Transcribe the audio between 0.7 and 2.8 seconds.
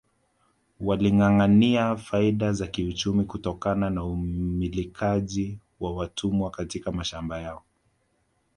Walingâangâania faida za